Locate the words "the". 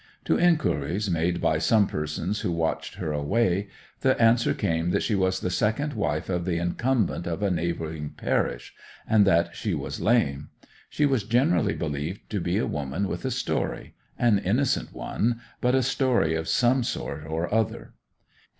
3.99-4.19, 5.39-5.51, 6.43-6.57